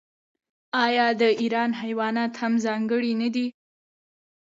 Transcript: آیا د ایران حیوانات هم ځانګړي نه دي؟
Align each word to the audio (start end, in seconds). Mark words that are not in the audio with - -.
آیا 0.85 1.07
د 1.21 1.23
ایران 1.41 1.71
حیوانات 1.81 2.33
هم 2.41 2.53
ځانګړي 2.65 3.13
نه 3.21 3.29
دي؟ 3.35 3.47